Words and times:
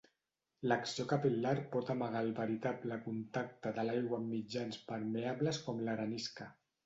L'acció 0.69 1.03
capil·lar 1.11 1.51
pot 1.75 1.91
amagar 1.95 2.23
el 2.27 2.31
veritable 2.39 2.97
contacte 3.03 3.75
de 3.77 3.85
l'aigua 3.89 4.21
en 4.23 4.27
mitjans 4.33 4.81
permeables 4.93 5.61
com 5.69 5.85
l'arenisca. 5.89 6.49